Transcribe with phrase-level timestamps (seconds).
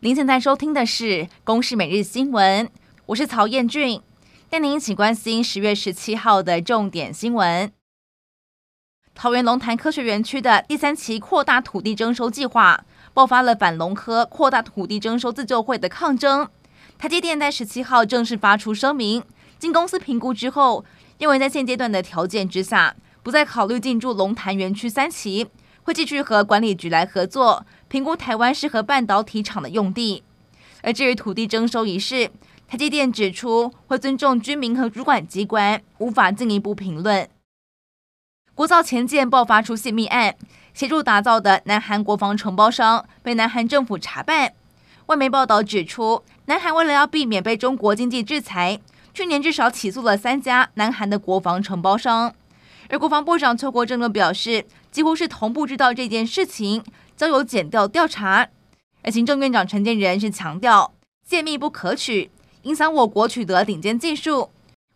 [0.00, 1.04] 您现在收听的是
[1.42, 2.66] 《公视每日新闻》，
[3.06, 4.00] 我是曹彦俊，
[4.48, 7.72] 带您一起关心十月十七号的重点新闻。
[9.12, 16.48] 桃园龙潭科学园区的第三期扩大土地征收计划爆发了反龙科扩大土地征收自救会的抗争。
[16.96, 19.24] 台积电在十七号正式发出声明，
[19.58, 20.84] 经公司评估之后，
[21.18, 25.48] 认为在现阶段的条件之下，不再考虑进驻龙潭园区三期，
[25.88, 30.22] 会继续和管理局来合作，评估台湾适合半导体厂的用地。
[30.82, 32.30] 而至于土地征收一事，
[32.68, 37.26] 台积电指出会尊重居民和主管机关，无法进一步评论。
[38.54, 40.36] 国造前舰爆发出泄密案，
[40.74, 44.52] 协助打造的南韩国防承包商被南韩政府查办。
[45.06, 48.78] 外媒报道指出，南韩为了要避免被中国经济制裁，
[49.14, 52.34] 去年至少起诉了三家南韩的国防承包商。
[52.90, 54.64] 而国防部长邱国正则表示，
[54.98, 56.82] 几乎是同步知道这件事情，
[57.16, 58.48] 交由检调调查。
[59.04, 60.92] 而行政院长陈建仁是强调，
[61.24, 62.32] 泄密不可取，
[62.62, 64.50] 影响我国取得顶尖技术。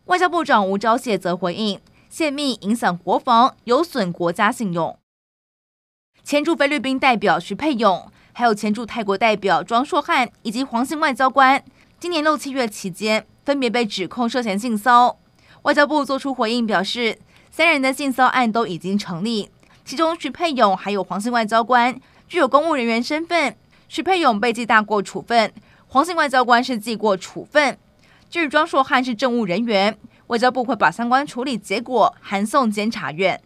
[0.07, 1.79] 外交部长吴钊燮则回应。
[2.09, 4.99] 泄密影响国防，有损国家信用。
[6.21, 11.63] 前驻菲律宾代表徐沛勇，还有前驻泰国代表庄硕汉以及黄姓外交官，
[11.97, 15.17] 今年六七月期间分别被指控涉嫌性骚。
[15.61, 19.49] 外交部作出回应表示，三人的性骚案都已经成立，
[19.85, 23.55] 其中徐佩勇还有黄姓外交官具有公务人员身份，
[23.87, 25.53] 徐佩勇被记大过处分，
[25.87, 27.77] 黄姓外交官是记过处分。
[28.29, 29.97] 至于庄硕汉是政务人员。
[30.27, 33.39] 外交部会把相关处理结果函送监察院。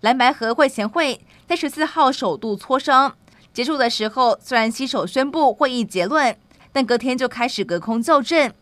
[0.00, 3.16] 蓝白合会前会在十四号首度磋商
[3.52, 6.36] 结束的时候，虽然携手宣布会议结论，
[6.72, 8.52] 但隔天就开始隔空校正。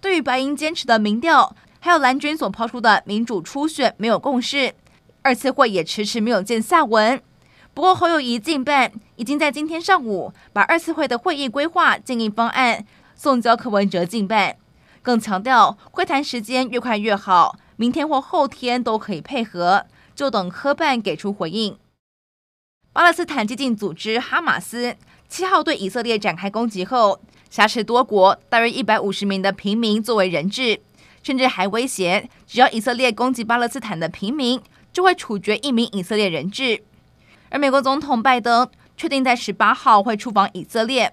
[0.00, 4.74] 对于白营坚持的民调，还有蓝军所抛出的民主初选没有共识，
[5.24, 7.20] 二次会也迟迟没有见下文。
[7.72, 12.84] 不过侯友谊近办已经在今天上午把二次会的会议规划建议方案
[13.16, 14.56] 送交柯文哲近办。
[15.00, 21.78] 更强调会谈时间越快越好，明天或后天都可以配合，就等科办给出回应。
[22.92, 24.94] 巴勒斯坦激进组织哈马斯
[25.26, 27.18] 七号对以色列展开攻击后，
[27.50, 30.80] 挟持多国大约一百五十名的平民作为人质，
[31.22, 34.60] 甚至还威胁，只要以色列攻击巴勒斯坦的平民，
[34.94, 36.82] 就会处决一名以色列人质。
[37.50, 38.66] 而美国总统拜登
[38.96, 41.12] 确定在十八号会出访以色列。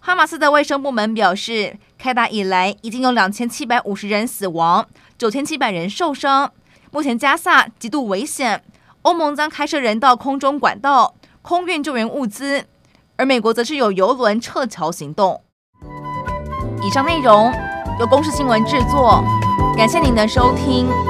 [0.00, 4.86] 哈马斯的卫生部门表示，开打以来已经有两千七百五十人死亡，
[5.16, 6.52] 九千七百人受伤。
[6.90, 8.64] 目前加萨极度危险，
[9.02, 12.64] 欧盟将开设人道空中管道，空运救援物资，
[13.16, 15.42] 而美国则是有游轮撤侨行动。
[16.82, 17.52] 以上内容
[18.00, 19.22] 由公视新闻制作，
[19.76, 21.09] 感谢您的收听。